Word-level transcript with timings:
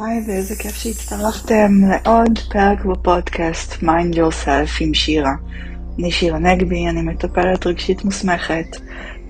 היי, 0.00 0.24
ואיזה 0.26 0.56
כיף 0.56 0.74
שהצטרפתם 0.74 1.72
לעוד 1.88 2.38
פרק 2.50 2.84
בפודקאסט 2.84 3.82
Mind 3.82 4.14
Yourself 4.14 4.70
עם 4.80 4.94
שירה. 4.94 5.32
אני 5.98 6.10
שירה 6.10 6.38
נגבי, 6.38 6.88
אני 6.88 7.02
מטפלת 7.02 7.66
רגשית 7.66 8.04
מוסמכת, 8.04 8.76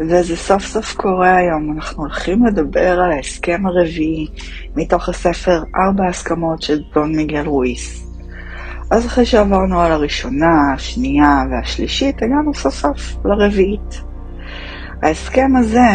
וזה 0.00 0.36
סוף 0.36 0.62
סוף 0.62 0.94
קורה 0.94 1.36
היום. 1.36 1.72
אנחנו 1.76 2.02
הולכים 2.02 2.46
לדבר 2.46 3.00
על 3.00 3.12
ההסכם 3.12 3.66
הרביעי 3.66 4.26
מתוך 4.76 5.08
הספר 5.08 5.62
ארבע 5.76 6.08
הסכמות 6.08 6.62
של 6.62 6.82
דון 6.94 7.16
מיגל 7.16 7.46
רויס. 7.46 8.06
אז 8.90 9.06
אחרי 9.06 9.26
שעברנו 9.26 9.80
על 9.80 9.92
הראשונה, 9.92 10.72
השנייה 10.74 11.42
והשלישית, 11.50 12.22
הגענו 12.22 12.54
סוף 12.54 12.74
סוף 12.74 13.00
לרביעית. 13.24 14.00
ההסכם 15.02 15.56
הזה 15.56 15.88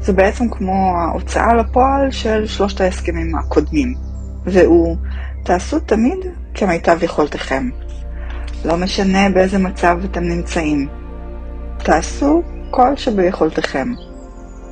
זה 0.00 0.12
בעצם 0.12 0.48
כמו 0.48 0.96
ההוצאה 0.96 1.54
לפועל 1.54 2.10
של 2.10 2.46
שלושת 2.46 2.80
ההסכמים 2.80 3.34
הקודמים, 3.34 3.94
והוא 4.44 4.96
תעשו 5.44 5.80
תמיד 5.80 6.18
כמיטב 6.54 7.02
יכולתכם. 7.02 7.68
לא 8.64 8.76
משנה 8.76 9.30
באיזה 9.30 9.58
מצב 9.58 9.98
אתם 10.04 10.22
נמצאים. 10.22 10.88
תעשו 11.78 12.42
כל 12.70 12.96
שביכולתכם. 12.96 13.92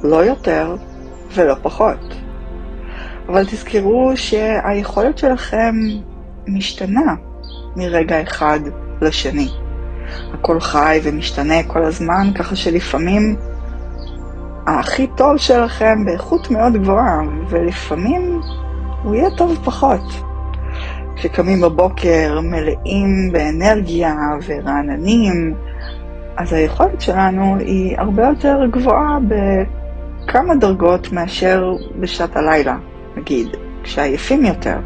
לא 0.02 0.24
יותר 0.24 0.76
ולא 1.34 1.54
פחות. 1.62 2.14
אבל 3.28 3.44
תזכרו 3.44 4.12
שהיכולת 4.14 5.18
שלכם 5.18 5.74
משתנה 6.46 7.14
מרגע 7.76 8.22
אחד 8.22 8.60
לשני. 9.00 9.48
הכל 10.34 10.60
חי 10.60 11.00
ומשתנה 11.02 11.62
כל 11.62 11.84
הזמן, 11.84 12.30
ככה 12.34 12.56
שלפעמים 12.56 13.36
הכי 14.68 15.06
טוב 15.06 15.36
שלכם 15.36 16.04
באיכות 16.04 16.50
מאוד 16.50 16.72
גבוהה, 16.72 17.20
ולפעמים 17.48 18.40
הוא 19.02 19.14
יהיה 19.14 19.30
טוב 19.30 19.58
פחות. 19.64 20.22
כשקמים 21.16 21.60
בבוקר 21.60 22.40
מלאים 22.42 23.32
באנרגיה 23.32 24.14
ורעננים, 24.46 25.54
אז 26.36 26.52
היכולת 26.52 27.00
שלנו 27.00 27.56
היא 27.58 27.98
הרבה 27.98 28.22
יותר 28.26 28.66
גבוהה 28.70 29.18
בכמה 29.28 30.54
דרגות 30.54 31.12
מאשר 31.12 31.72
בשעת 32.00 32.36
הלילה, 32.36 32.76
נגיד, 33.16 33.48
כשעייפים 33.82 34.44
יותר. 34.44 34.78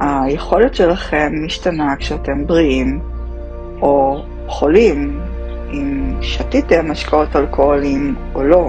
היכולת 0.00 0.74
שלכם 0.74 1.32
משתנה 1.44 1.96
כשאתם 1.96 2.46
בריאים 2.46 3.00
או 3.82 4.22
חולים, 4.46 5.20
אם 5.74 6.14
שתיתם 6.20 6.90
משקאות 6.90 7.36
אלכוהוליים 7.36 8.14
או 8.34 8.42
לא. 8.42 8.68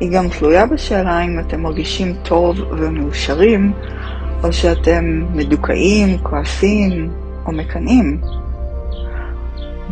היא 0.00 0.10
גם 0.12 0.28
תלויה 0.28 0.66
בשאלה 0.66 1.20
אם 1.20 1.38
אתם 1.40 1.60
מרגישים 1.60 2.14
טוב 2.22 2.56
ומאושרים, 2.70 3.72
או 4.44 4.52
שאתם 4.52 5.22
מדוכאים, 5.34 6.18
כועסים 6.22 7.10
או 7.46 7.52
מקנאים. 7.52 8.20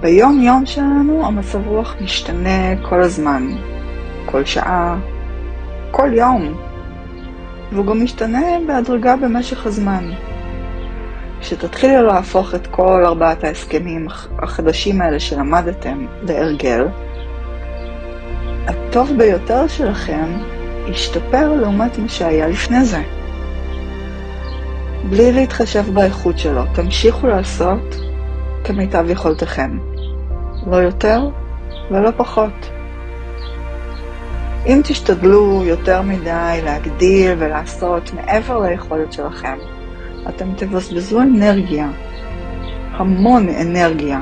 ביום 0.01 0.43
יום 0.43 0.67
שלנו 0.67 1.27
המצב 1.27 1.67
רוח 1.67 1.97
משתנה 2.01 2.83
כל 2.89 3.03
הזמן, 3.03 3.49
כל 4.27 4.45
שעה, 4.45 4.97
כל 5.91 6.11
יום, 6.15 6.55
והוא 7.73 7.87
גם 7.87 8.03
משתנה 8.03 8.43
בהדרגה 8.67 9.17
במשך 9.17 9.67
הזמן. 9.67 10.11
כשתתחילו 11.41 12.07
להפוך 12.07 12.55
את 12.55 12.67
כל 12.67 13.05
ארבעת 13.05 13.45
ההסכמים 13.45 14.07
החדשים 14.39 15.03
האלה 15.03 15.21
שלמדתם 15.21 16.07
להרגל, 16.23 16.87
הטוב 18.67 19.11
ביותר 19.19 19.67
שלכם 19.69 20.33
ישתפר 20.89 21.53
לעומת 21.53 21.99
מה 21.99 22.09
שהיה 22.09 22.49
לפני 22.49 22.85
זה. 22.85 23.03
בלי 25.09 25.33
להתחשב 25.33 25.95
באיכות 25.95 26.39
שלו, 26.39 26.63
תמשיכו 26.75 27.27
לעשות 27.27 27.97
כמיטב 28.65 29.11
יכולתכם. 29.11 29.79
לא 30.67 30.77
יותר 30.77 31.29
ולא 31.91 32.11
פחות. 32.17 32.71
אם 34.67 34.81
תשתדלו 34.85 35.63
יותר 35.65 36.03
מדי 36.03 36.61
להגדיל 36.65 37.33
ולעשות 37.39 38.11
מעבר 38.15 38.59
ליכולת 38.59 39.13
שלכם, 39.13 39.59
אתם 40.29 40.55
תבזבזו 40.57 41.21
אנרגיה, 41.21 41.89
המון 42.93 43.49
אנרגיה, 43.49 44.21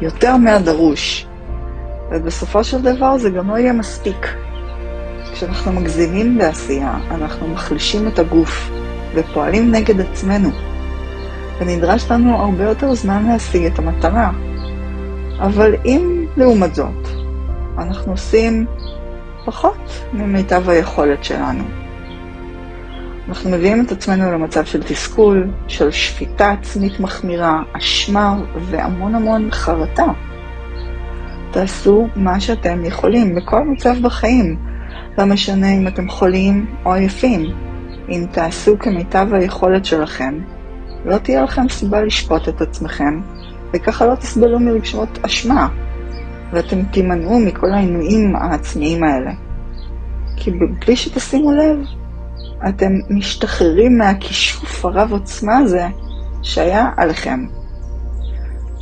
יותר 0.00 0.36
מהדרוש, 0.36 1.26
ובסופו 2.10 2.64
של 2.64 2.82
דבר 2.82 3.18
זה 3.18 3.30
גם 3.30 3.50
לא 3.50 3.58
יהיה 3.58 3.72
מספיק. 3.72 4.34
כשאנחנו 5.32 5.72
מגזימים 5.72 6.38
בעשייה, 6.38 6.98
אנחנו 7.10 7.48
מחלישים 7.48 8.08
את 8.08 8.18
הגוף 8.18 8.70
ופועלים 9.14 9.70
נגד 9.70 10.00
עצמנו, 10.00 10.50
ונדרש 11.60 12.10
לנו 12.10 12.36
הרבה 12.36 12.64
יותר 12.64 12.94
זמן 12.94 13.26
להשיג 13.26 13.64
את 13.64 13.78
המטרה. 13.78 14.30
אבל 15.38 15.74
אם, 15.84 16.26
לעומת 16.36 16.74
זאת, 16.74 17.08
אנחנו 17.78 18.12
עושים 18.12 18.66
פחות 19.44 20.04
ממיטב 20.12 20.70
היכולת 20.70 21.24
שלנו, 21.24 21.64
אנחנו 23.28 23.50
מביאים 23.50 23.84
את 23.84 23.92
עצמנו 23.92 24.32
למצב 24.32 24.64
של 24.64 24.82
תסכול, 24.82 25.50
של 25.68 25.90
שפיטה 25.90 26.50
עצמית 26.50 27.00
מחמירה, 27.00 27.62
אשמה 27.72 28.36
והמון 28.70 29.14
המון 29.14 29.50
חרטה. 29.50 30.06
תעשו 31.50 32.08
מה 32.16 32.40
שאתם 32.40 32.84
יכולים 32.84 33.34
בכל 33.34 33.64
מצב 33.64 33.94
בחיים. 34.02 34.56
לא 35.18 35.24
משנה 35.24 35.72
אם 35.72 35.88
אתם 35.88 36.08
חולים 36.08 36.66
או 36.84 36.94
עייפים. 36.94 37.46
אם 38.08 38.26
תעשו 38.30 38.78
כמיטב 38.78 39.28
היכולת 39.32 39.84
שלכם, 39.84 40.38
לא 41.04 41.18
תהיה 41.18 41.42
לכם 41.42 41.68
סיבה 41.68 42.04
לשפוט 42.04 42.48
את 42.48 42.60
עצמכם, 42.60 43.20
וככה 43.74 44.06
לא 44.06 44.14
תסבלו 44.14 44.60
מרגשות 44.60 45.18
אשמה, 45.22 45.68
ואתם 46.52 46.82
תימנעו 46.82 47.38
מכל 47.38 47.72
העינויים 47.72 48.36
העצמיים 48.36 49.04
האלה. 49.04 49.32
כי 50.36 50.50
בלי 50.86 50.96
שתשימו 50.96 51.52
לב, 51.52 51.78
אתם 52.68 52.92
משתחררים 53.10 53.98
מהכישוף 53.98 54.84
הרב 54.84 55.12
עוצמה 55.12 55.58
הזה 55.58 55.86
שהיה 56.42 56.90
עליכם. 56.96 57.46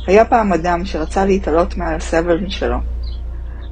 היה 0.07 0.25
פעם 0.25 0.53
אדם 0.53 0.85
שרצה 0.85 1.25
להתעלות 1.25 1.77
מעל 1.77 1.95
הסבל 1.95 2.49
שלו, 2.49 2.77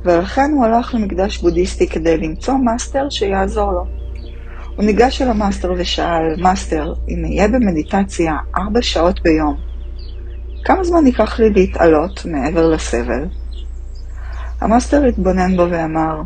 ולכן 0.06 0.52
הוא 0.54 0.66
הלך 0.66 0.96
למקדש 0.96 1.38
בודהיסטי 1.38 1.88
כדי 1.88 2.18
למצוא 2.18 2.54
מאסטר 2.54 3.10
שיעזור 3.10 3.72
לו. 3.72 3.86
הוא 4.76 4.86
ניגש 4.86 5.22
אל 5.22 5.30
המאסטר 5.30 5.74
ושאל, 5.78 6.42
מאסטר, 6.42 6.94
אם 7.10 7.26
אהיה 7.26 7.48
במדיטציה 7.48 8.36
ארבע 8.58 8.82
שעות 8.82 9.22
ביום, 9.24 9.58
כמה 10.64 10.84
זמן 10.84 11.06
ייקח 11.06 11.40
לי 11.40 11.50
להתעלות 11.50 12.26
מעבר 12.26 12.70
לסבל? 12.70 13.26
המאסטר 14.62 15.06
התבונן 15.06 15.58
בו 15.58 15.66
ואמר, 15.70 16.22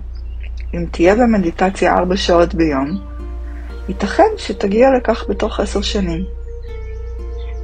אם 0.74 0.86
תהיה 0.92 1.16
במדיטציה 1.16 1.98
ארבע 1.98 2.16
שעות 2.16 2.56
ביום, 2.56 3.13
ייתכן 3.88 4.30
שתגיע 4.38 4.90
לכך 4.98 5.26
בתוך 5.30 5.60
עשר 5.60 5.82
שנים. 5.82 6.24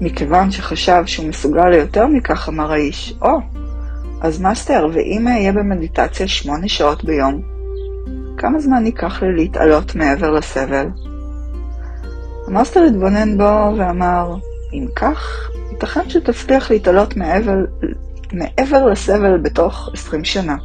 מכיוון 0.02 0.52
שחשב 0.52 1.04
שהוא 1.06 1.28
מסוגל 1.28 1.70
ליותר 1.70 2.08
מכך, 2.08 2.50
אמר 2.50 2.72
האיש, 2.72 3.14
או, 3.22 3.28
או, 3.28 3.58
אז 4.22 4.42
מאסטר, 4.42 4.88
ואם 4.94 5.28
אהיה 5.28 5.52
במדיטציה 5.52 6.28
שמונה 6.28 6.68
שעות 6.68 7.04
ביום, 7.04 7.42
כמה 8.38 8.60
זמן 8.60 8.86
ייקח 8.86 9.22
לי 9.22 9.36
להתעלות 9.36 9.96
מעבר 9.96 10.32
לסבל? 10.32 10.88
המאסטר 12.48 12.84
התבונן 12.84 13.38
בו 13.38 13.78
ואמר, 13.78 14.36
אם 14.74 14.86
כך, 14.96 15.50
ייתכן 15.72 16.10
שתצליח 16.10 16.72
להתעלות 16.72 17.18
מעבר, 17.18 17.56
מעבר 18.34 18.86
לסבל 18.86 19.38
בתוך 19.38 19.90
עשרים 19.94 20.24
שנה. 20.24 20.56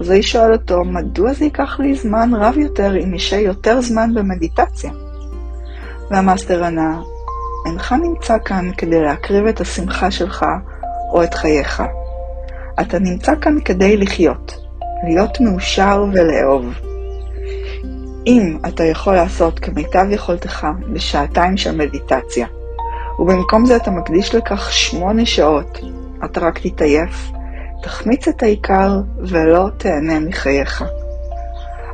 האיש 0.00 0.32
שואל 0.32 0.52
אותו, 0.52 0.84
מדוע 0.84 1.32
זה 1.32 1.44
ייקח 1.44 1.80
לי 1.80 1.94
זמן 1.94 2.30
רב 2.34 2.58
יותר 2.58 2.96
אם 3.04 3.14
אשהה 3.14 3.40
יותר 3.40 3.80
זמן 3.80 4.14
במדיטציה? 4.14 4.90
והמאסטר 6.10 6.64
ענה, 6.64 7.00
אינך 7.66 7.92
נמצא 7.92 8.36
כאן 8.44 8.70
כדי 8.76 9.02
להקריב 9.02 9.46
את 9.46 9.60
השמחה 9.60 10.10
שלך 10.10 10.46
או 11.12 11.24
את 11.24 11.34
חייך. 11.34 11.82
אתה 12.80 12.98
נמצא 12.98 13.32
כאן 13.40 13.60
כדי 13.64 13.96
לחיות, 13.96 14.58
להיות 15.04 15.40
מאושר 15.40 16.04
ולאהוב. 16.12 16.74
אם 18.26 18.58
אתה 18.68 18.84
יכול 18.84 19.14
לעשות 19.14 19.58
כמיטב 19.58 20.06
יכולתך 20.10 20.66
בשעתיים 20.92 21.56
של 21.56 21.76
מדיטציה, 21.76 22.46
ובמקום 23.18 23.66
זה 23.66 23.76
אתה 23.76 23.90
מקדיש 23.90 24.34
לכך 24.34 24.72
שמונה 24.72 25.26
שעות, 25.26 25.80
אתה 26.24 26.40
רק 26.40 26.58
תתעייף 26.58 27.35
תחמיץ 27.86 28.28
את 28.28 28.42
העיקר 28.42 29.00
ולא 29.18 29.68
תהנה 29.76 30.20
מחייך. 30.20 30.84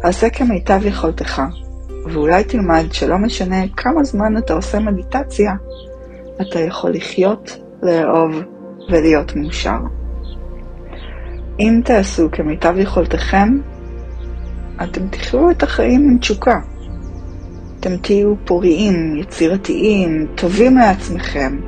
עשה 0.02 0.30
כמיטב 0.30 0.86
יכולתך, 0.86 1.42
ואולי 2.04 2.44
תלמד 2.44 2.84
שלא 2.92 3.18
משנה 3.18 3.56
כמה 3.76 4.04
זמן 4.04 4.36
אתה 4.36 4.54
עושה 4.54 4.78
מדיטציה, 4.78 5.52
אתה 6.40 6.58
יכול 6.58 6.90
לחיות, 6.90 7.58
לאהוב 7.82 8.34
ולהיות 8.88 9.36
מאושר. 9.36 9.78
אם 11.60 11.80
תעשו 11.84 12.28
כמיטב 12.32 12.74
יכולתכם, 12.78 13.48
אתם 14.82 15.08
תחיו 15.08 15.50
את 15.50 15.62
החיים 15.62 16.10
עם 16.10 16.18
תשוקה, 16.18 16.60
אתם 17.80 17.96
תהיו 17.96 18.34
פוריים, 18.44 19.16
יצירתיים, 19.16 20.26
טובים 20.34 20.76
לעצמכם, 20.76 21.60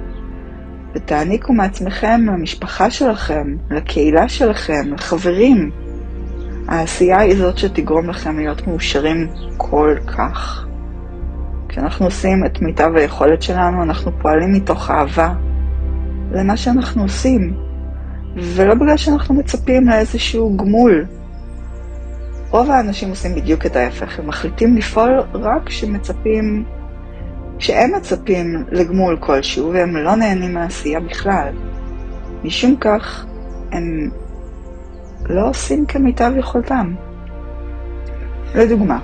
ותעניקו 0.94 1.52
מעצמכם 1.52 2.20
למשפחה 2.26 2.90
שלכם, 2.90 3.56
לקהילה 3.70 4.28
שלכם, 4.28 4.94
לחברים. 4.94 5.70
העשייה 6.68 7.20
היא 7.20 7.36
זאת 7.36 7.58
שתגרום 7.58 8.10
לכם 8.10 8.36
להיות 8.36 8.66
מאושרים 8.66 9.28
כל 9.56 9.94
כך. 10.06 10.66
כשאנחנו 11.68 12.04
עושים 12.04 12.44
את 12.46 12.62
מיטב 12.62 12.90
היכולת 12.96 13.42
שלנו, 13.42 13.82
אנחנו 13.82 14.12
פועלים 14.22 14.52
מתוך 14.52 14.90
אהבה 14.90 15.34
למה 16.32 16.56
שאנחנו 16.56 17.02
עושים, 17.02 17.54
ולא 18.36 18.74
בגלל 18.74 18.96
שאנחנו 18.96 19.34
מצפים 19.34 19.88
לאיזשהו 19.88 20.56
גמול. 20.56 21.06
רוב 22.50 22.70
האנשים 22.70 23.08
עושים 23.10 23.34
בדיוק 23.34 23.66
את 23.66 23.76
ההפך, 23.76 24.18
הם 24.18 24.26
מחליטים 24.26 24.76
לפעול 24.76 25.20
רק 25.34 25.66
כשמצפים, 25.66 26.64
כשהם 27.58 27.90
מצפים 27.96 28.64
לגמול 28.70 29.16
כלשהו 29.20 29.72
והם 29.72 29.96
לא 29.96 30.14
נהנים 30.14 30.54
מהעשייה 30.54 31.00
בכלל. 31.00 31.54
משום 32.44 32.76
כך, 32.76 33.26
הם 33.72 34.10
לא 35.28 35.48
עושים 35.48 35.86
כמיטב 35.86 36.32
יכולתם. 36.38 36.94
לדוגמה, 38.54 38.98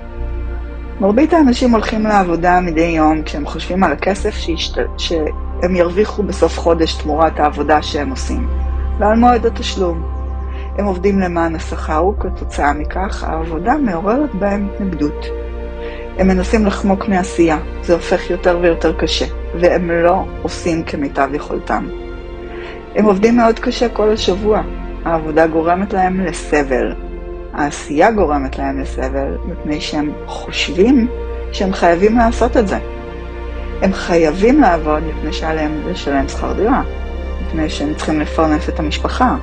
מרבית 0.99 1.33
האנשים 1.33 1.71
הולכים 1.71 2.03
לעבודה 2.03 2.59
מדי 2.61 2.81
יום 2.81 3.23
כשהם 3.23 3.45
חושבים 3.45 3.83
על 3.83 3.91
הכסף 3.91 4.35
שישת... 4.35 4.77
שהם 4.97 5.75
ירוויחו 5.75 6.23
בסוף 6.23 6.59
חודש 6.59 6.93
תמורת 6.93 7.39
העבודה 7.39 7.81
שהם 7.81 8.09
עושים, 8.09 8.47
ועל 8.99 9.17
מועד 9.17 9.45
התשלום. 9.45 10.03
הם 10.77 10.85
עובדים 10.85 11.19
למען 11.19 11.55
השכר 11.55 12.05
וכתוצאה 12.05 12.73
מכך 12.73 13.23
העבודה 13.23 13.77
מעוררת 13.77 14.35
בהם 14.35 14.67
התנגדות. 14.73 15.25
הם 16.21 16.27
מנסים 16.27 16.65
לחמוק 16.65 17.07
מעשייה, 17.07 17.57
זה 17.83 17.93
הופך 17.93 18.29
יותר 18.29 18.57
ויותר 18.61 18.93
קשה, 18.93 19.25
והם 19.59 19.91
לא 19.91 20.25
עושים 20.41 20.83
כמיטב 20.83 21.29
יכולתם. 21.33 21.87
הם 22.95 23.05
עובדים 23.05 23.37
מאוד 23.37 23.59
קשה 23.59 23.89
כל 23.89 24.09
השבוע, 24.09 24.61
העבודה 25.05 25.47
גורמת 25.47 25.93
להם 25.93 26.25
לסבל, 26.25 26.93
העשייה 27.53 28.11
גורמת 28.11 28.57
להם 28.57 28.81
לסבל, 28.81 29.37
מפני 29.45 29.81
שהם 29.81 30.11
חושבים 30.25 31.07
שהם 31.51 31.73
חייבים 31.73 32.17
לעשות 32.17 32.57
את 32.57 32.67
זה. 32.67 32.77
הם 33.81 33.93
חייבים 33.93 34.61
לעבוד 34.61 35.03
מפני 35.03 35.33
שעליהם 35.33 35.71
לשלם 35.87 36.27
שכר 36.27 36.53
דירה, 36.53 36.83
מפני 37.45 37.69
שהם 37.69 37.93
צריכים 37.95 38.19
לפרנס 38.19 38.69
את 38.69 38.79
המשפחה, 38.79 39.35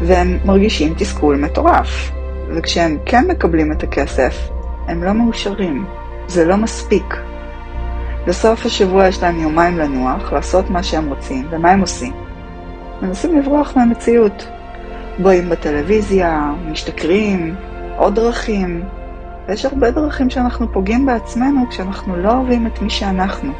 והם 0.00 0.38
מרגישים 0.44 0.94
תסכול 0.96 1.36
מטורף. 1.36 2.10
וכשהם 2.56 2.98
כן 3.06 3.26
מקבלים 3.28 3.72
את 3.72 3.82
הכסף, 3.82 4.57
הם 4.88 5.04
לא 5.04 5.12
מאושרים. 5.12 5.86
זה 6.26 6.44
לא 6.44 6.56
מספיק. 6.56 7.14
בסוף 8.26 8.66
השבוע 8.66 9.08
יש 9.08 9.22
להם 9.22 9.40
יומיים 9.40 9.78
לנוח, 9.78 10.32
לעשות 10.32 10.70
מה 10.70 10.82
שהם 10.82 11.08
רוצים, 11.08 11.46
ומה 11.50 11.70
הם 11.70 11.80
עושים? 11.80 12.12
מנסים 13.02 13.38
לברוח 13.38 13.76
מהמציאות. 13.76 14.48
בואים 15.18 15.48
בטלוויזיה, 15.48 16.52
משתכרים, 16.70 17.54
עוד 17.96 18.14
דרכים. 18.14 18.82
ויש 19.48 19.64
הרבה 19.64 19.90
דרכים 19.90 20.30
שאנחנו 20.30 20.72
פוגעים 20.72 21.06
בעצמנו 21.06 21.68
כשאנחנו 21.70 22.16
לא 22.16 22.32
אוהבים 22.32 22.66
את 22.66 22.82
מי 22.82 22.90
שאנחנו. 22.90 23.52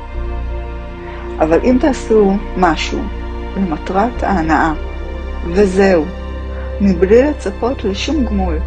אבל 1.39 1.59
אם 1.65 1.77
תעשו 1.81 2.37
משהו 2.57 3.01
למטרת 3.57 4.23
ההנאה, 4.23 4.73
וזהו, 5.53 6.05
מבלי 6.81 7.23
לצפות 7.23 7.85
לשום 7.85 8.25
גמול, 8.25 8.59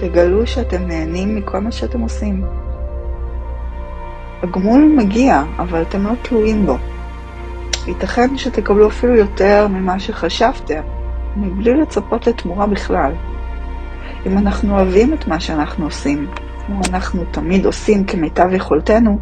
תגלו 0.00 0.46
שאתם 0.46 0.82
נהנים 0.86 1.36
מכל 1.36 1.60
מה 1.60 1.72
שאתם 1.72 2.00
עושים. 2.00 2.44
הגמול 4.42 4.92
מגיע, 4.96 5.42
אבל 5.58 5.82
אתם 5.82 6.04
לא 6.04 6.12
תלויים 6.22 6.66
בו. 6.66 6.78
ייתכן 7.86 8.36
שתקבלו 8.36 8.88
אפילו 8.88 9.16
יותר 9.16 9.66
ממה 9.68 9.98
שחשבתם, 9.98 10.80
מבלי 11.36 11.74
לצפות 11.74 12.26
לתמורה 12.26 12.66
בכלל. 12.66 13.12
אם 14.26 14.38
אנחנו 14.38 14.74
אוהבים 14.74 15.14
את 15.14 15.28
מה 15.28 15.40
שאנחנו 15.40 15.84
עושים, 15.84 16.26
כמו 16.66 16.80
אנחנו 16.90 17.24
תמיד 17.30 17.66
עושים 17.66 18.04
כמיטב 18.04 18.48
יכולתנו, 18.52 19.18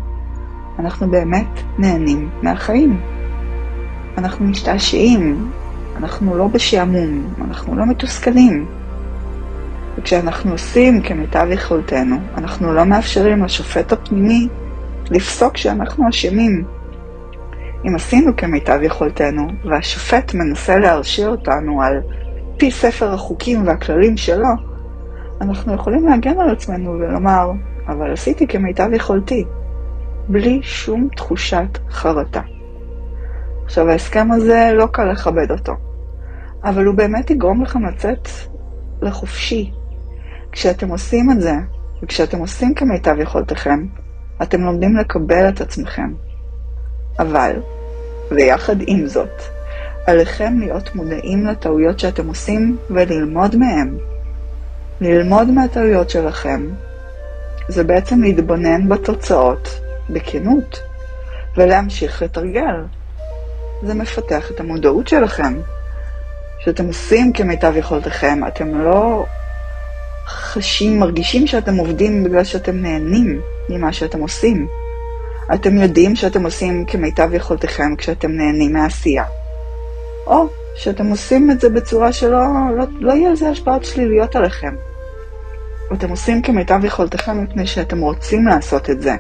אנחנו 0.79 1.11
באמת 1.11 1.61
נהנים 1.79 2.31
מהחיים. 2.43 3.01
אנחנו 4.19 4.47
משתעשעים, 4.47 5.51
אנחנו 5.97 6.37
לא 6.37 6.47
בשעמום, 6.47 7.35
אנחנו 7.45 7.77
לא 7.77 7.87
מתוסכלים. 7.87 8.67
וכשאנחנו 9.99 10.53
עושים 10.53 11.03
כמיטב 11.03 11.47
יכולתנו, 11.51 12.17
אנחנו 12.37 12.73
לא 12.73 12.85
מאפשרים 12.85 13.45
לשופט 13.45 13.93
הפנימי 13.93 14.49
לפסוק 15.11 15.57
שאנחנו 15.57 16.09
אשמים. 16.09 16.65
אם 17.87 17.95
עשינו 17.95 18.37
כמיטב 18.37 18.79
יכולתנו, 18.83 19.47
והשופט 19.65 20.35
מנסה 20.35 20.79
להרשיע 20.79 21.29
אותנו 21.29 21.83
על 21.83 22.01
פי 22.57 22.71
ספר 22.71 23.15
החוקים 23.15 23.67
והכללים 23.67 24.17
שלו, 24.17 24.49
אנחנו 25.41 25.75
יכולים 25.75 26.07
להגן 26.07 26.41
על 26.41 26.51
עצמנו 26.51 26.91
ולומר, 26.91 27.51
אבל 27.89 28.13
עשיתי 28.13 28.47
כמיטב 28.47 28.89
יכולתי, 28.93 29.45
בלי 30.29 30.61
שום 30.63 31.09
תחושת 31.17 31.79
חרטה. 31.91 32.41
עכשיו, 33.65 33.91
ההסכם 33.91 34.33
הזה 34.33 34.71
לא 34.75 34.87
קל 34.87 35.05
לכבד 35.13 35.51
אותו, 35.51 35.73
אבל 36.65 36.85
הוא 36.85 36.95
באמת 36.95 37.31
יגרום 37.31 37.63
לכם 37.63 37.85
לצאת 37.85 38.29
לחופשי. 39.03 39.71
כשאתם 40.55 40.89
עושים 40.89 41.31
את 41.31 41.41
זה, 41.41 41.53
וכשאתם 42.03 42.39
עושים 42.39 42.75
כמיטב 42.75 43.19
יכולתכם, 43.19 43.87
אתם 44.43 44.61
לומדים 44.61 44.97
לקבל 44.97 45.49
את 45.49 45.61
עצמכם. 45.61 46.13
אבל, 47.19 47.53
ויחד 48.31 48.77
עם 48.87 49.07
זאת, 49.07 49.43
עליכם 50.07 50.55
להיות 50.59 50.95
מודעים 50.95 51.47
לטעויות 51.47 51.99
שאתם 51.99 52.29
עושים 52.29 52.77
וללמוד 52.91 53.57
מהם. 53.57 53.99
ללמוד 55.01 55.51
מהטעויות 55.51 56.11
שלכם 56.11 56.69
זה 57.69 57.85
בעצם 57.85 58.23
להתבונן 58.23 58.89
בתוצאות 58.89 59.81
בכנות 60.11 60.81
ולהמשיך 61.57 62.23
לתרגל. 62.23 62.85
זה 63.83 63.95
מפתח 63.95 64.51
את 64.51 64.61
המודעות 64.61 65.09
שלכם. 65.09 65.55
שאתם 66.59 66.87
עושים 66.87 67.33
כמיטב 67.33 67.73
יכולתכם, 67.77 68.41
אתם 68.49 68.81
לא 68.81 69.25
חשים, 70.27 71.01
מרגישים 71.01 71.47
שאתם 71.47 71.77
עובדים 71.77 72.25
בגלל 72.25 72.45
שאתם 72.45 72.77
נהנים 72.77 73.41
ממה 73.69 73.93
שאתם 73.93 74.21
עושים. 74.21 74.69
אתם 75.55 75.79
יודעים 75.79 76.17
שאתם 76.17 76.45
עושים 76.45 76.85
כמיטב 76.87 77.35
יכולתכם 77.35 77.97
כשאתם 77.99 78.31
נהנים 78.31 78.73
מעשייה. 78.73 79.25
או 80.27 80.47
שאתם 80.75 81.07
עושים 81.07 81.51
את 81.51 81.61
זה 81.61 81.69
בצורה 81.69 82.13
שלא 82.13 82.43
לא, 82.77 82.85
לא 83.01 83.13
יהיה 83.13 83.31
לזה 83.31 83.49
השפעות 83.49 83.85
שליליות 83.85 84.37
עליכם. 84.37 84.75
אתם 85.93 86.11
עושים 86.11 86.43
כמיטב 86.43 86.85
יכולתכם 86.85 87.43
מפני 87.43 87.67
שאתם 87.67 88.01
רוצים 88.01 88.47
לעשות 88.47 88.91
את 88.91 89.03
זה, 89.03 89.17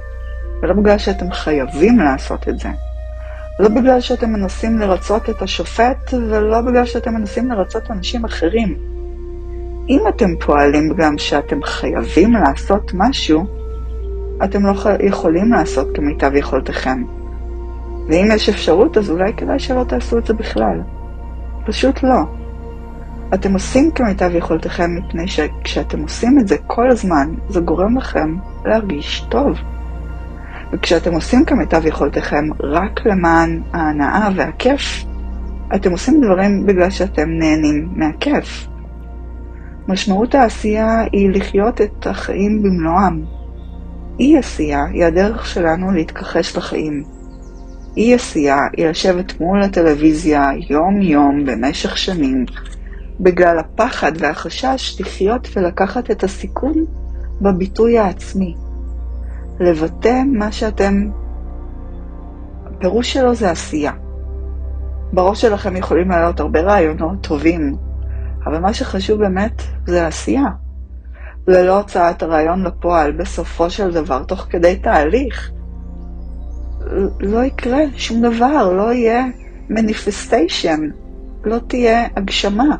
ולא 0.63 0.75
בגלל 0.75 0.99
שאתם 0.99 1.33
חייבים 1.33 1.99
לעשות 1.99 2.49
את 2.49 2.59
זה. 2.59 2.69
לא 3.61 3.69
בגלל 3.69 4.01
שאתם 4.01 4.31
מנסים 4.31 4.79
לרצות 4.79 5.31
את 5.31 5.43
השופט, 5.43 6.15
ולא 6.31 6.61
בגלל 6.61 6.87
שאתם 6.87 7.15
מנסים 7.15 7.51
לרצות 7.51 7.91
אנשים 7.91 8.25
אחרים. 8.25 8.94
אם 9.89 10.01
אתם 10.09 10.37
פועלים 10.41 10.95
גם 10.97 11.19
שאתם 11.19 11.63
חייבים 11.63 12.33
לעשות 12.33 12.93
משהו, 12.95 13.47
אתם 14.45 14.67
לא 14.67 14.73
יכולים 15.01 15.53
לעשות 15.53 15.89
כמיטב 15.95 16.35
יכולתכם. 16.35 17.03
ואם 18.09 18.29
יש 18.35 18.49
אפשרות, 18.49 18.97
אז 18.97 19.11
אולי 19.11 19.33
כדאי 19.37 19.59
שלא 19.59 19.85
תעשו 19.89 20.19
את 20.19 20.27
זה 20.27 20.35
בכלל. 20.35 20.81
פשוט 21.67 22.03
לא. 22.03 22.21
אתם 23.35 23.53
עושים 23.53 23.91
כמיטב 23.91 24.31
יכולתכם 24.35 24.91
מפני 24.97 25.29
שכשאתם 25.29 26.03
עושים 26.03 26.39
את 26.39 26.49
זה 26.49 26.57
כל 26.67 26.91
הזמן, 26.91 27.35
זה 27.49 27.61
גורם 27.61 27.99
לכם 27.99 28.37
להרגיש 28.65 29.25
טוב. 29.31 29.59
וכשאתם 30.73 31.15
עושים 31.15 31.45
כמיטב 31.45 31.87
יכולתכם 31.87 32.45
רק 32.61 33.07
למען 33.07 33.63
ההנאה 33.73 34.29
והכיף, 34.37 35.05
אתם 35.75 35.93
עושים 35.93 36.21
דברים 36.25 36.67
בגלל 36.67 36.91
שאתם 36.91 37.29
נהנים 37.29 37.89
מהכיף. 37.93 38.74
משמעות 39.89 40.35
העשייה 40.35 41.01
היא 41.13 41.31
לחיות 41.31 41.81
את 41.81 42.07
החיים 42.07 42.63
במלואם. 42.63 43.25
אי 44.21 44.39
עשייה 44.39 44.85
היא 44.85 45.05
הדרך 45.05 45.47
שלנו 45.47 45.91
להתכחש 45.91 46.57
לחיים. 46.57 47.05
אי 47.97 48.15
עשייה 48.15 48.59
היא 48.77 48.87
לשבת 48.87 49.41
מול 49.41 49.63
הטלוויזיה 49.63 50.51
יום-יום 50.71 51.45
במשך 51.47 51.99
שנים, 51.99 52.45
בגלל 53.21 53.59
הפחד 53.59 54.13
והחשש 54.19 55.01
לחיות 55.01 55.49
ולקחת 55.57 56.11
את 56.11 56.25
הסיכון 56.25 56.75
בביטוי 57.41 57.99
העצמי. 57.99 58.55
לבטא 59.61 60.23
מה 60.27 60.53
שאתם... 60.53 61.09
הפירוש 62.67 63.13
שלו 63.13 63.35
זה 63.35 63.51
עשייה. 63.51 63.93
בראש 65.13 65.41
שלכם 65.41 65.77
יכולים 65.77 66.11
לעלות 66.11 66.41
הרבה 66.41 66.61
רעיונות 66.61 67.21
טובים, 67.21 67.77
אבל 68.47 68.59
מה 68.59 68.75
שחשוב 68.75 69.19
באמת 69.19 69.63
זה 69.87 70.05
העשייה. 70.05 70.49
ללא 71.49 71.79
הוצאת 71.79 72.23
הרעיון 72.23 72.65
לפועל 72.65 73.13
בסופו 73.13 73.71
של 73.71 73.91
דבר, 73.91 74.23
תוך 74.23 74.47
כדי 74.51 74.77
תהליך, 74.77 75.51
לא 77.21 77.45
יקרה 77.45 77.81
שום 77.97 78.23
דבר, 78.23 78.73
לא 78.73 78.93
יהיה 78.93 79.25
מניפסטיישן, 79.71 80.81
לא 81.45 81.59
תהיה 81.67 82.07
הגשמה, 82.17 82.77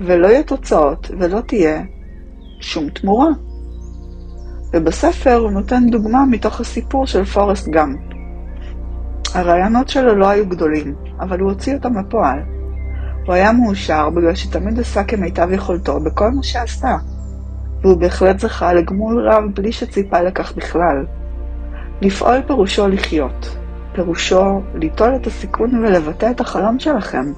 ולא 0.00 0.26
יהיו 0.26 0.44
תוצאות, 0.44 1.10
ולא 1.18 1.40
תהיה 1.40 1.82
שום 2.60 2.88
תמורה. 2.88 3.28
ובספר 4.72 5.34
הוא 5.34 5.50
נותן 5.50 5.90
דוגמה 5.90 6.24
מתוך 6.30 6.60
הסיפור 6.60 7.06
של 7.06 7.24
פורסט 7.24 7.68
גאמפ. 7.68 8.00
הרעיונות 9.34 9.88
שלו 9.88 10.14
לא 10.14 10.28
היו 10.28 10.48
גדולים, 10.48 10.94
אבל 11.20 11.40
הוא 11.40 11.50
הוציא 11.50 11.74
אותם 11.74 11.98
לפועל. 11.98 12.53
הוא 13.26 13.34
היה 13.34 13.52
מאושר 13.52 14.10
בגלל 14.10 14.34
שתמיד 14.34 14.80
עשה 14.80 15.04
כמיטב 15.04 15.48
יכולתו 15.52 16.00
בכל 16.00 16.30
מה 16.30 16.42
שעשה, 16.42 16.96
והוא 17.82 18.00
בהחלט 18.00 18.38
זכה 18.38 18.72
לגמול 18.72 19.28
רב 19.28 19.42
בלי 19.54 19.72
שציפה 19.72 20.20
לכך 20.20 20.52
בכלל. 20.56 21.04
לפעול 22.00 22.42
פירושו 22.46 22.88
לחיות, 22.88 23.56
פירושו 23.94 24.60
ליטול 24.74 25.16
את 25.16 25.26
הסיכון 25.26 25.84
ולבטא 25.84 26.30
את 26.30 26.40
החלום 26.40 26.78
שלכם. 26.78 27.32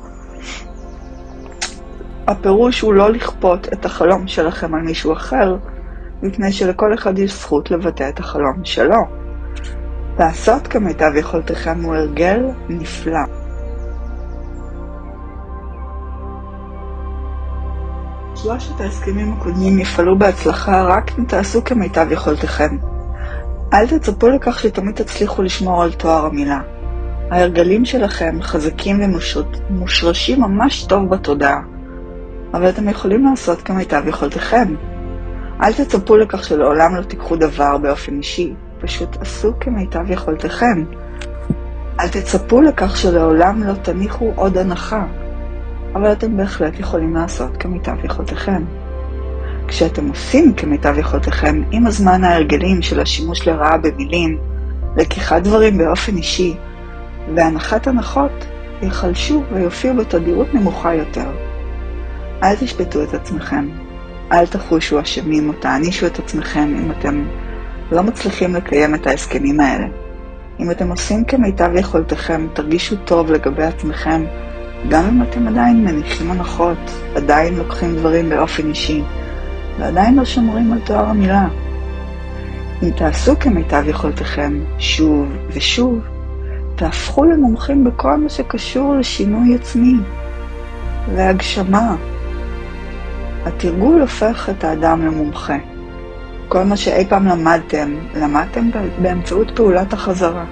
הפירוש 2.28 2.80
הוא 2.80 2.94
לא 2.94 3.10
לכפות 3.10 3.72
את 3.72 3.84
החלום 3.84 4.26
שלכם 4.26 4.74
על 4.74 4.80
מישהו 4.80 5.12
אחר, 5.12 5.56
מפני 6.22 6.52
שלכל 6.52 6.94
אחד 6.94 7.18
יש 7.18 7.32
זכות 7.40 7.70
לבטא 7.70 8.08
את 8.08 8.18
החלום 8.18 8.64
שלו. 8.64 9.02
לעשות 10.18 10.66
כמיטב 10.66 11.10
יכולתכם 11.16 11.82
הוא 11.82 11.94
הרגל 11.94 12.40
נפלא. 12.68 13.45
שלושת 18.36 18.80
ההסכמים 18.80 19.32
הקודמים 19.32 19.78
יפעלו 19.78 20.18
בהצלחה 20.18 20.82
רק 20.82 21.18
אם 21.18 21.24
תעשו 21.24 21.64
כמיטב 21.64 22.06
יכולתכם. 22.10 22.76
אל 23.72 23.86
תצפו 23.86 24.28
לכך 24.28 24.58
שתמיד 24.58 24.94
תצליחו 24.94 25.42
לשמור 25.42 25.82
על 25.82 25.92
תואר 25.92 26.26
המילה. 26.26 26.60
ההרגלים 27.30 27.84
שלכם 27.84 28.38
חזקים 28.42 29.00
ומושרשים 29.70 30.40
ממש 30.40 30.84
טוב 30.84 31.10
בתודעה, 31.10 31.60
אבל 32.54 32.68
אתם 32.68 32.88
יכולים 32.88 33.24
לעשות 33.24 33.62
כמיטב 33.62 34.02
יכולתכם. 34.06 34.74
אל 35.62 35.72
תצפו 35.72 36.16
לכך 36.16 36.44
שלעולם 36.44 36.96
לא 36.96 37.02
תיקחו 37.02 37.36
דבר 37.36 37.78
באופן 37.78 38.16
אישי, 38.18 38.54
פשוט 38.80 39.16
עשו 39.20 39.52
כמיטב 39.60 40.10
יכולתכם. 40.10 40.84
אל 42.00 42.08
תצפו 42.08 42.60
לכך 42.62 42.96
שלעולם 42.96 43.62
לא 43.64 43.74
תניחו 43.74 44.32
עוד 44.34 44.58
הנחה, 44.58 45.04
אבל 45.96 46.12
אתם 46.12 46.36
בהחלט 46.36 46.80
יכולים 46.80 47.14
לעשות 47.14 47.56
כמיטב 47.56 48.04
יכולתכם. 48.04 48.64
כשאתם 49.68 50.08
עושים 50.08 50.54
כמיטב 50.54 50.98
יכולתכם, 50.98 51.62
עם 51.70 51.86
הזמן 51.86 52.24
ההרגלים 52.24 52.82
של 52.82 53.00
השימוש 53.00 53.48
לרעה 53.48 53.76
במילים, 53.76 54.38
לקיחת 54.96 55.42
דברים 55.42 55.78
באופן 55.78 56.16
אישי, 56.16 56.54
והנחת 57.34 57.86
הנחות, 57.86 58.46
ייחלשו 58.82 59.42
ויופיעו 59.52 59.96
בתדירות 59.96 60.54
נמוכה 60.54 60.94
יותר. 60.94 61.30
אל 62.42 62.56
תשפטו 62.56 63.02
את 63.02 63.14
עצמכם. 63.14 63.68
אל 64.32 64.46
תחושו 64.46 65.00
אשמים 65.00 65.48
או 65.48 65.54
תענישו 65.60 66.06
את 66.06 66.18
עצמכם 66.18 66.74
אם 66.78 66.90
אתם 66.90 67.24
לא 67.92 68.02
מצליחים 68.02 68.54
לקיים 68.54 68.94
את 68.94 69.06
ההסכמים 69.06 69.60
האלה. 69.60 69.86
אם 70.60 70.70
אתם 70.70 70.90
עושים 70.90 71.24
כמיטב 71.24 71.70
יכולתכם, 71.74 72.46
תרגישו 72.52 72.96
טוב 73.04 73.30
לגבי 73.30 73.64
עצמכם, 73.64 74.24
גם 74.88 75.04
אם 75.04 75.22
אתם 75.22 75.48
עדיין 75.48 75.84
מניחים 75.84 76.30
הנחות, 76.30 76.78
עדיין 77.14 77.54
לוקחים 77.54 77.96
דברים 77.96 78.30
באופן 78.30 78.68
אישי, 78.68 79.02
ועדיין 79.78 80.14
לא 80.14 80.24
שומרים 80.24 80.72
על 80.72 80.78
תואר 80.84 81.06
המילה. 81.06 81.48
אם 82.82 82.90
תעשו 82.90 83.38
כמיטב 83.40 83.82
יכולתכם 83.86 84.60
שוב 84.78 85.28
ושוב, 85.52 86.00
תהפכו 86.76 87.24
למומחים 87.24 87.84
בכל 87.84 88.16
מה 88.16 88.28
שקשור 88.28 88.94
לשינוי 88.94 89.54
עצמי, 89.54 89.94
להגשמה. 91.14 91.96
התרגול 93.44 94.00
הופך 94.00 94.50
את 94.50 94.64
האדם 94.64 95.06
למומחה. 95.06 95.56
כל 96.48 96.62
מה 96.62 96.76
שאי 96.76 97.04
פעם 97.08 97.26
למדתם, 97.26 97.94
למדתם 98.14 98.70
באמצעות 99.02 99.50
פעולת 99.56 99.92
החזרה. 99.92 100.44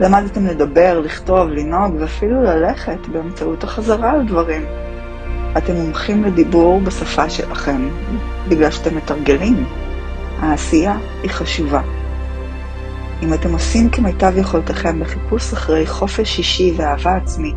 למדתם 0.00 0.46
לדבר, 0.46 1.00
לכתוב, 1.00 1.48
לנהוג 1.48 1.94
ואפילו 2.00 2.42
ללכת 2.42 3.06
באמצעות 3.12 3.64
החזרה 3.64 4.10
על 4.10 4.26
דברים. 4.26 4.62
אתם 5.58 5.74
מומחים 5.74 6.24
לדיבור 6.24 6.80
בשפה 6.80 7.30
שלכם, 7.30 7.88
בגלל 8.48 8.70
שאתם 8.70 8.96
מתרגלים. 8.96 9.64
העשייה 10.38 10.96
היא 11.22 11.30
חשובה. 11.30 11.82
אם 13.22 13.34
אתם 13.34 13.52
עושים 13.52 13.90
כמיטב 13.90 14.32
יכולתכם 14.36 15.00
בחיפוש 15.00 15.52
אחרי 15.52 15.86
חופש 15.86 16.38
אישי 16.38 16.74
ואהבה 16.76 17.16
עצמית, 17.16 17.56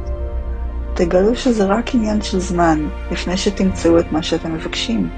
תגלו 0.94 1.36
שזה 1.36 1.66
רק 1.66 1.96
עניין 1.96 2.22
של 2.22 2.40
זמן 2.40 2.88
לפני 3.12 3.38
שתמצאו 3.38 4.00
את 4.00 4.12
מה 4.12 4.24
שאתם 4.24 4.54
מבקשים. 4.54 5.10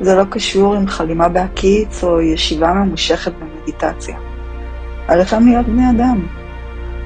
זה 0.00 0.14
לא 0.14 0.24
קשור 0.30 0.74
עם 0.74 0.86
חלימה 0.86 1.28
בהקיץ 1.28 2.04
או 2.04 2.20
ישיבה 2.20 2.72
ממושכת 2.72 3.32
במדיטציה. 3.32 4.27
עליכם 5.08 5.46
להיות 5.46 5.66
בני 5.66 5.90
אדם. 5.90 6.26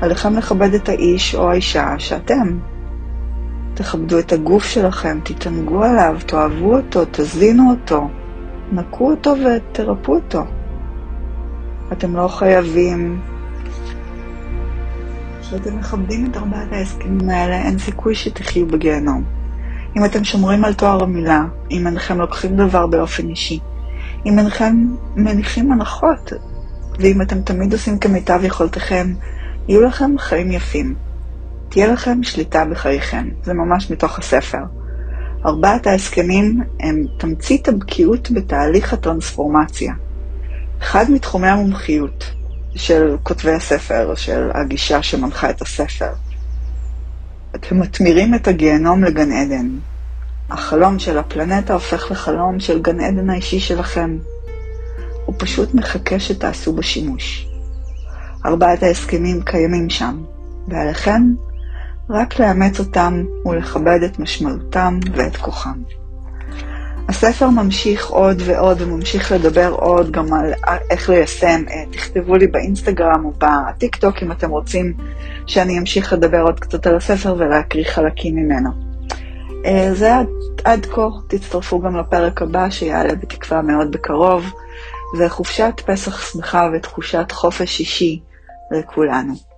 עליכם 0.00 0.37
לכבד 0.37 0.75
את 0.75 0.88
האיש 0.88 1.35
או 1.35 1.50
האישה 1.50 1.94
שאתם. 1.99 2.59
תכבדו 3.75 4.18
את 4.18 4.32
הגוף 4.32 4.64
שלכם, 4.64 5.18
תתענגו 5.23 5.85
עליו, 5.85 6.16
תאהבו 6.26 6.76
אותו, 6.76 7.00
תזינו 7.11 7.71
אותו, 7.71 8.09
נקו 8.73 9.11
אותו 9.11 9.35
ותרפו 9.44 10.14
אותו. 10.14 10.44
אתם 11.92 12.16
לא 12.16 12.28
חייבים... 12.28 13.21
כשאתם 15.40 15.78
מכבדים 15.78 16.30
את 16.30 16.37
ארבעת 16.37 16.73
ההסכמים 16.73 17.30
האלה, 17.30 17.62
אין 17.62 17.78
סיכוי 17.78 18.14
שתחיו 18.14 18.66
בגיהנום. 18.66 19.25
אם 19.97 20.04
אתם 20.04 20.25
שומרים 20.25 20.64
על 20.64 20.75
תואר 20.75 21.02
המילה, 21.02 21.44
אם 21.71 21.87
אינכם 21.87 22.18
לוקחים 22.18 22.56
דבר 22.56 22.87
באופן 22.87 23.28
אישי, 23.28 23.61
אם 24.26 24.38
אינכם 24.38 24.87
מניחים 25.16 25.73
הנחות, 25.73 26.32
ואם 26.99 27.22
אתם 27.22 27.42
תמיד 27.42 27.72
עושים 27.72 27.99
כמיטב 27.99 28.40
יכולתכם, 28.42 29.14
יהיו 29.68 29.82
לכם 29.82 30.18
חיים 30.18 30.52
יפים. 30.52 30.94
תהיה 31.68 31.87
לכם 31.87 32.22
שליטה 32.22 32.64
בחייכם. 32.64 33.28
זה 33.44 33.52
ממש 33.52 33.90
מתוך 33.90 34.18
הספר. 34.18 34.62
ארבעת 35.46 35.87
ההסכמים 35.87 36.62
הם 36.80 37.04
תמצית 37.18 37.68
הבקיאות 37.68 38.30
בתהליך 38.30 38.92
הטרנספורמציה. 38.92 39.94
אחד 40.82 41.11
מתחומי 41.11 41.49
המומחיות 41.49 42.30
של 42.75 43.16
כותבי 43.22 43.52
הספר, 43.52 44.14
של 44.14 44.50
הגישה 44.54 45.02
שמנחה 45.02 45.50
את 45.50 45.62
הספר. 45.62 46.11
אתם 47.54 47.80
מתמירים 47.80 48.34
את 48.34 48.49
הגיהנום 48.49 49.04
לגן 49.04 49.32
עדן. 49.32 49.68
החלום 50.50 50.99
של 50.99 51.18
הפלנטה 51.18 51.75
הופך 51.75 52.11
לחלום 52.11 52.61
של 52.61 52.82
גן 52.82 53.00
עדן 53.00 53.30
האישי 53.30 53.61
שלכם. 53.61 54.18
פשוט 55.42 55.75
מחכה 55.75 56.20
שתעשו 56.20 56.72
בו 56.72 56.82
שימוש. 56.82 57.49
ארבעת 58.46 58.82
ההסכמים 58.82 59.42
קיימים 59.42 59.90
שם, 59.90 60.22
ועליכם 60.68 61.22
רק 62.11 62.40
לאמץ 62.40 62.78
אותם 62.78 63.25
ולכבד 63.46 64.02
את 64.02 64.18
משמעותם 64.18 64.99
ואת 65.14 65.37
כוחם. 65.37 65.82
הספר 67.08 67.50
ממשיך 67.50 68.06
עוד 68.06 68.42
ועוד 68.44 68.82
וממשיך 68.82 69.32
לדבר 69.32 69.72
עוד 69.72 70.11
גם 70.11 70.32
על 70.32 70.52
איך 70.90 71.11
ליישם. 71.11 71.62
אה, 71.70 71.84
תכתבו 71.92 72.37
לי 72.37 72.46
באינסטגרם 72.46 73.25
או 73.25 73.32
בטיק 73.38 73.96
טוק 73.96 74.22
אם 74.22 74.32
אתם 74.32 74.50
רוצים 74.50 74.92
שאני 75.46 75.78
אמשיך 75.78 76.12
לדבר 76.12 76.40
עוד 76.40 76.61
קצת 76.61 76.87
על 76.87 76.96
הספר 76.96 77.34
ולהקריא 77.38 77.84
חלקים 77.84 78.37
ממנו. 78.37 78.70
אה, 79.66 79.90
זה 79.94 80.16
עד, 80.16 80.26
עד 80.64 80.87
כה, 80.87 81.08
תצטרפו 81.26 81.80
גם 81.80 81.96
לפרק 81.96 82.42
הבא 82.42 82.70
שיעלה 82.70 83.14
בתקווה 83.14 83.62
מאוד 83.62 83.92
בקרוב, 83.92 84.44
וחופשת 85.19 85.81
פסח 85.87 86.33
שמחה 86.33 86.69
ותחושת 86.75 87.33
חופש 87.33 87.81
אישי 87.81 88.21
לכולנו. 88.71 89.51